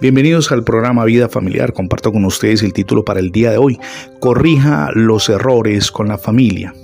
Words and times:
Bienvenidos 0.00 0.50
al 0.50 0.64
programa 0.64 1.04
Vida 1.04 1.28
Familiar. 1.28 1.72
Comparto 1.72 2.12
con 2.12 2.24
ustedes 2.24 2.62
el 2.62 2.72
título 2.72 3.04
para 3.04 3.20
el 3.20 3.30
día 3.30 3.50
de 3.50 3.58
hoy. 3.58 3.78
Corrija 4.18 4.90
los 4.94 5.28
errores 5.28 5.90
con 5.90 6.08
la 6.08 6.16
familia. 6.16 6.74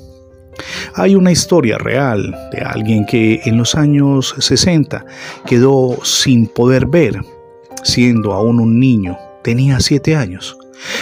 Hay 0.94 1.14
una 1.14 1.32
historia 1.32 1.78
real 1.78 2.34
de 2.52 2.60
alguien 2.60 3.06
que 3.06 3.40
en 3.44 3.56
los 3.56 3.74
años 3.74 4.34
60 4.38 5.04
quedó 5.46 5.98
sin 6.04 6.46
poder 6.46 6.86
ver, 6.86 7.20
siendo 7.82 8.32
aún 8.32 8.60
un 8.60 8.78
niño. 8.78 9.18
Tenía 9.42 9.80
siete 9.80 10.14
años. 10.14 10.58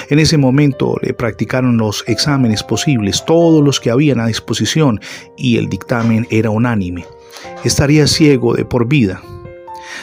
En 0.09 0.18
ese 0.18 0.38
momento 0.38 0.96
le 1.02 1.14
practicaron 1.14 1.77
los 1.77 2.04
exámenes 2.06 2.62
posibles, 2.62 3.25
todos 3.25 3.64
los 3.64 3.80
que 3.80 3.91
habían 3.91 4.20
a 4.20 4.27
disposición, 4.27 5.00
y 5.36 5.56
el 5.56 5.68
dictamen 5.68 6.27
era 6.30 6.50
unánime. 6.50 7.04
Estaría 7.64 8.06
ciego 8.06 8.54
de 8.54 8.64
por 8.64 8.86
vida. 8.86 9.20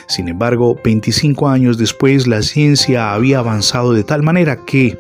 Sin 0.08 0.28
embargo, 0.28 0.78
25 0.84 1.48
años 1.48 1.78
después 1.78 2.28
la 2.28 2.42
ciencia 2.42 3.14
había 3.14 3.40
avanzado 3.40 3.94
de 3.94 4.04
tal 4.04 4.24
manera 4.24 4.66
que 4.66 4.98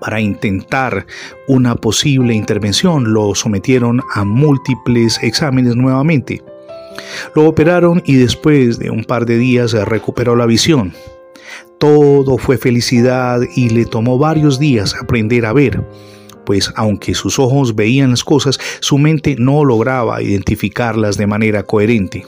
para 0.00 0.20
intentar 0.20 1.06
una 1.48 1.76
posible 1.76 2.34
intervención 2.34 3.12
lo 3.12 3.34
sometieron 3.34 4.00
a 4.14 4.24
múltiples 4.24 5.18
exámenes 5.22 5.76
nuevamente. 5.76 6.42
Lo 7.34 7.46
operaron 7.46 8.02
y 8.04 8.16
después 8.16 8.78
de 8.78 8.90
un 8.90 9.04
par 9.04 9.26
de 9.26 9.38
días 9.38 9.72
recuperó 9.72 10.36
la 10.36 10.46
visión. 10.46 10.92
Todo 11.78 12.38
fue 12.38 12.56
felicidad 12.56 13.40
y 13.54 13.68
le 13.68 13.84
tomó 13.84 14.18
varios 14.18 14.58
días 14.58 14.94
aprender 14.94 15.44
a 15.44 15.52
ver, 15.52 15.84
pues 16.46 16.72
aunque 16.76 17.14
sus 17.14 17.38
ojos 17.38 17.74
veían 17.74 18.10
las 18.10 18.24
cosas, 18.24 18.58
su 18.80 18.96
mente 18.96 19.36
no 19.38 19.64
lograba 19.64 20.22
identificarlas 20.22 21.18
de 21.18 21.26
manera 21.26 21.64
coherente. 21.64 22.24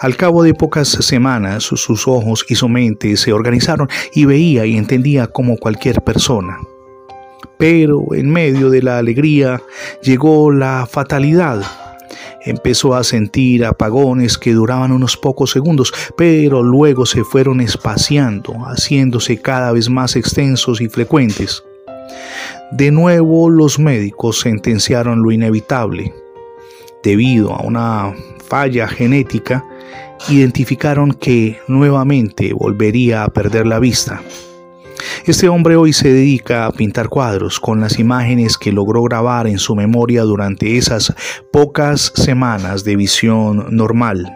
Al 0.00 0.16
cabo 0.16 0.42
de 0.42 0.54
pocas 0.54 0.88
semanas, 0.88 1.64
sus 1.64 2.08
ojos 2.08 2.44
y 2.48 2.54
su 2.54 2.68
mente 2.68 3.16
se 3.16 3.32
organizaron 3.32 3.88
y 4.12 4.24
veía 4.24 4.66
y 4.66 4.76
entendía 4.76 5.26
como 5.26 5.56
cualquier 5.56 6.02
persona. 6.02 6.58
Pero 7.58 8.06
en 8.14 8.30
medio 8.30 8.70
de 8.70 8.82
la 8.82 8.98
alegría 8.98 9.62
llegó 10.02 10.50
la 10.50 10.86
fatalidad. 10.90 11.62
Empezó 12.44 12.94
a 12.94 13.04
sentir 13.04 13.64
apagones 13.64 14.36
que 14.36 14.52
duraban 14.52 14.92
unos 14.92 15.16
pocos 15.16 15.50
segundos, 15.50 15.94
pero 16.16 16.62
luego 16.62 17.06
se 17.06 17.24
fueron 17.24 17.60
espaciando, 17.60 18.52
haciéndose 18.66 19.40
cada 19.40 19.72
vez 19.72 19.88
más 19.88 20.14
extensos 20.16 20.80
y 20.80 20.88
frecuentes. 20.88 21.64
De 22.72 22.90
nuevo 22.90 23.48
los 23.48 23.78
médicos 23.78 24.40
sentenciaron 24.40 25.22
lo 25.22 25.30
inevitable. 25.30 26.12
Debido 27.02 27.54
a 27.54 27.62
una 27.62 28.14
falla 28.48 28.88
genética, 28.88 29.64
identificaron 30.28 31.12
que 31.12 31.58
nuevamente 31.68 32.52
volvería 32.52 33.24
a 33.24 33.28
perder 33.28 33.66
la 33.66 33.78
vista. 33.78 34.22
Este 35.26 35.48
hombre 35.48 35.76
hoy 35.76 35.92
se 35.92 36.12
dedica 36.12 36.66
a 36.66 36.72
pintar 36.72 37.08
cuadros 37.08 37.58
con 37.58 37.80
las 37.80 37.98
imágenes 37.98 38.58
que 38.58 38.72
logró 38.72 39.02
grabar 39.02 39.46
en 39.46 39.58
su 39.58 39.74
memoria 39.74 40.22
durante 40.22 40.76
esas 40.76 41.14
pocas 41.50 42.12
semanas 42.14 42.84
de 42.84 42.96
visión 42.96 43.66
normal. 43.70 44.32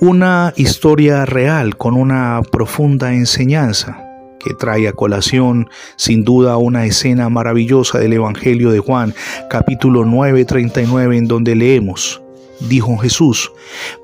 Una 0.00 0.52
historia 0.56 1.26
real 1.26 1.76
con 1.76 1.94
una 1.94 2.40
profunda 2.50 3.12
enseñanza 3.12 4.06
que 4.42 4.54
trae 4.54 4.88
a 4.88 4.92
colación 4.92 5.68
sin 5.96 6.24
duda 6.24 6.56
una 6.56 6.86
escena 6.86 7.28
maravillosa 7.28 7.98
del 7.98 8.14
Evangelio 8.14 8.70
de 8.70 8.78
Juan, 8.78 9.14
capítulo 9.50 10.04
9:39, 10.04 11.18
en 11.18 11.28
donde 11.28 11.54
leemos, 11.54 12.22
dijo 12.60 12.96
Jesús, 12.98 13.52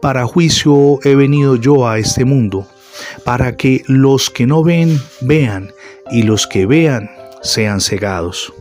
para 0.01 0.27
juicio 0.27 0.99
he 1.05 1.15
venido 1.15 1.57
yo 1.57 1.89
a 1.89 1.99
este 1.99 2.25
mundo, 2.25 2.67
para 3.25 3.57
que 3.57 3.83
los 3.87 4.31
que 4.31 4.47
no 4.47 4.63
ven 4.63 5.01
vean 5.21 5.73
y 6.11 6.23
los 6.23 6.47
que 6.47 6.67
vean 6.67 7.11
sean 7.43 7.81
cegados. 7.81 8.53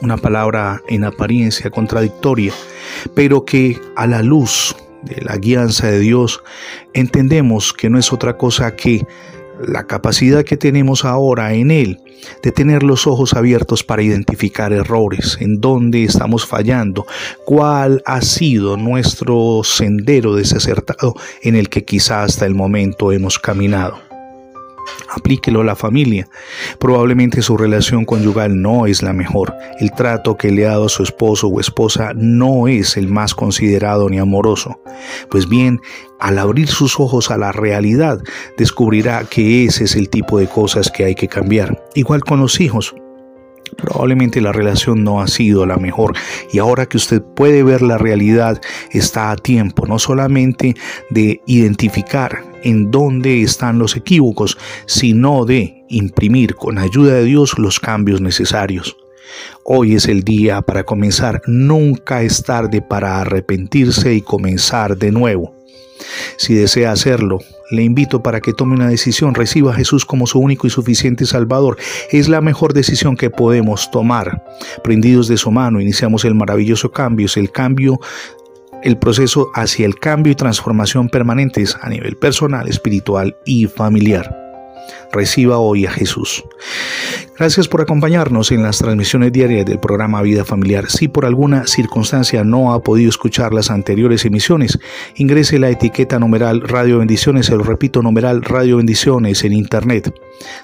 Una 0.00 0.16
palabra 0.16 0.82
en 0.88 1.04
apariencia 1.04 1.70
contradictoria, 1.70 2.52
pero 3.14 3.44
que 3.44 3.80
a 3.96 4.06
la 4.06 4.22
luz 4.22 4.76
de 5.02 5.22
la 5.22 5.36
guianza 5.36 5.86
de 5.86 6.00
Dios 6.00 6.42
entendemos 6.92 7.72
que 7.72 7.88
no 7.88 7.98
es 7.98 8.12
otra 8.12 8.36
cosa 8.36 8.76
que 8.76 9.06
la 9.60 9.86
capacidad 9.86 10.44
que 10.44 10.56
tenemos 10.56 11.04
ahora 11.04 11.54
en 11.54 11.70
Él 11.70 12.00
de 12.42 12.52
tener 12.52 12.82
los 12.82 13.06
ojos 13.06 13.34
abiertos 13.34 13.84
para 13.84 14.02
identificar 14.02 14.72
errores, 14.72 15.38
en 15.40 15.60
dónde 15.60 16.04
estamos 16.04 16.46
fallando, 16.46 17.06
cuál 17.44 18.02
ha 18.06 18.20
sido 18.22 18.76
nuestro 18.76 19.60
sendero 19.64 20.34
desacertado 20.34 21.14
en 21.42 21.56
el 21.56 21.68
que 21.68 21.84
quizá 21.84 22.22
hasta 22.22 22.46
el 22.46 22.54
momento 22.54 23.12
hemos 23.12 23.38
caminado 23.38 24.06
aplíquelo 25.10 25.60
a 25.60 25.64
la 25.64 25.76
familia. 25.76 26.28
Probablemente 26.78 27.42
su 27.42 27.56
relación 27.56 28.04
conyugal 28.04 28.60
no 28.60 28.86
es 28.86 29.02
la 29.02 29.12
mejor. 29.12 29.54
El 29.80 29.92
trato 29.92 30.36
que 30.36 30.50
le 30.50 30.66
ha 30.66 30.70
dado 30.70 30.88
su 30.88 31.02
esposo 31.02 31.48
o 31.48 31.60
esposa 31.60 32.12
no 32.14 32.68
es 32.68 32.96
el 32.96 33.08
más 33.08 33.34
considerado 33.34 34.08
ni 34.08 34.18
amoroso. 34.18 34.80
Pues 35.30 35.48
bien, 35.48 35.80
al 36.18 36.38
abrir 36.38 36.68
sus 36.68 36.98
ojos 36.98 37.30
a 37.30 37.38
la 37.38 37.52
realidad, 37.52 38.20
descubrirá 38.56 39.24
que 39.24 39.64
ese 39.64 39.84
es 39.84 39.96
el 39.96 40.08
tipo 40.08 40.38
de 40.38 40.46
cosas 40.46 40.90
que 40.90 41.04
hay 41.04 41.14
que 41.14 41.28
cambiar. 41.28 41.82
Igual 41.94 42.22
con 42.24 42.40
los 42.40 42.60
hijos. 42.60 42.94
Probablemente 43.76 44.40
la 44.40 44.52
relación 44.52 45.02
no 45.02 45.20
ha 45.20 45.26
sido 45.26 45.66
la 45.66 45.76
mejor 45.76 46.14
y 46.52 46.58
ahora 46.58 46.86
que 46.86 46.96
usted 46.96 47.20
puede 47.20 47.62
ver 47.62 47.82
la 47.82 47.98
realidad 47.98 48.60
está 48.92 49.30
a 49.32 49.36
tiempo 49.36 49.86
no 49.86 49.98
solamente 49.98 50.76
de 51.10 51.42
identificar 51.46 52.44
en 52.66 52.90
dónde 52.90 53.42
están 53.42 53.78
los 53.78 53.94
equívocos, 53.94 54.58
sino 54.86 55.44
de 55.44 55.84
imprimir 55.88 56.56
con 56.56 56.78
ayuda 56.78 57.14
de 57.14 57.24
Dios 57.24 57.60
los 57.60 57.78
cambios 57.78 58.20
necesarios. 58.20 58.96
Hoy 59.62 59.94
es 59.94 60.08
el 60.08 60.24
día 60.24 60.62
para 60.62 60.82
comenzar, 60.82 61.42
nunca 61.46 62.22
es 62.22 62.42
tarde 62.42 62.82
para 62.82 63.20
arrepentirse 63.20 64.14
y 64.14 64.20
comenzar 64.20 64.96
de 64.96 65.12
nuevo. 65.12 65.54
Si 66.38 66.54
desea 66.54 66.90
hacerlo, 66.90 67.38
le 67.70 67.84
invito 67.84 68.22
para 68.22 68.40
que 68.40 68.52
tome 68.52 68.74
una 68.74 68.88
decisión, 68.88 69.34
reciba 69.34 69.70
a 69.70 69.76
Jesús 69.76 70.04
como 70.04 70.26
su 70.26 70.40
único 70.40 70.66
y 70.66 70.70
suficiente 70.70 71.24
Salvador. 71.24 71.78
Es 72.10 72.28
la 72.28 72.40
mejor 72.40 72.74
decisión 72.74 73.16
que 73.16 73.30
podemos 73.30 73.92
tomar. 73.92 74.44
Prendidos 74.82 75.28
de 75.28 75.36
su 75.36 75.52
mano, 75.52 75.80
iniciamos 75.80 76.24
el 76.24 76.34
maravilloso 76.34 76.90
cambio, 76.90 77.26
es 77.26 77.36
el 77.36 77.52
cambio 77.52 78.00
el 78.82 78.98
proceso 78.98 79.48
hacia 79.54 79.86
el 79.86 79.96
cambio 79.96 80.32
y 80.32 80.36
transformación 80.36 81.08
permanentes 81.08 81.76
a 81.80 81.88
nivel 81.88 82.16
personal, 82.16 82.68
espiritual 82.68 83.36
y 83.44 83.66
familiar. 83.66 84.34
Reciba 85.12 85.58
hoy 85.58 85.86
a 85.86 85.90
Jesús. 85.90 86.44
Gracias 87.38 87.68
por 87.68 87.82
acompañarnos 87.82 88.50
en 88.50 88.62
las 88.62 88.78
transmisiones 88.78 89.30
diarias 89.30 89.66
del 89.66 89.78
programa 89.78 90.22
Vida 90.22 90.46
Familiar. 90.46 90.88
Si 90.88 91.06
por 91.06 91.26
alguna 91.26 91.66
circunstancia 91.66 92.44
no 92.44 92.72
ha 92.72 92.82
podido 92.82 93.10
escuchar 93.10 93.52
las 93.52 93.70
anteriores 93.70 94.24
emisiones, 94.24 94.78
ingrese 95.16 95.58
la 95.58 95.68
etiqueta 95.68 96.18
numeral 96.18 96.62
Radio 96.62 96.98
Bendiciones, 96.98 97.44
se 97.44 97.54
lo 97.54 97.62
repito, 97.62 98.00
numeral 98.00 98.40
Radio 98.40 98.78
Bendiciones 98.78 99.44
en 99.44 99.52
Internet. 99.52 100.14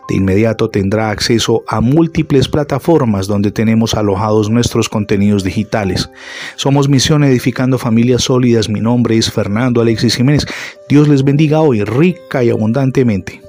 De 0.08 0.16
inmediato 0.16 0.70
tendrá 0.70 1.10
acceso 1.10 1.62
a 1.68 1.82
múltiples 1.82 2.48
plataformas 2.48 3.26
donde 3.26 3.50
tenemos 3.50 3.92
alojados 3.92 4.48
nuestros 4.48 4.88
contenidos 4.88 5.44
digitales. 5.44 6.08
Somos 6.56 6.88
Misión 6.88 7.22
Edificando 7.22 7.76
Familias 7.76 8.22
Sólidas. 8.22 8.70
Mi 8.70 8.80
nombre 8.80 9.18
es 9.18 9.30
Fernando 9.30 9.82
Alexis 9.82 10.16
Jiménez. 10.16 10.46
Dios 10.88 11.06
les 11.06 11.22
bendiga 11.22 11.60
hoy 11.60 11.84
rica 11.84 12.42
y 12.42 12.48
abundantemente. 12.48 13.41